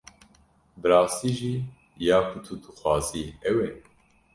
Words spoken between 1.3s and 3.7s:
jî ya ku tu dixwazî ew